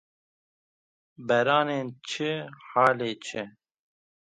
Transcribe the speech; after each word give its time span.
Beranên 1.27 1.87
çi 2.07 2.31
halê 2.69 3.11
çi? 3.25 3.43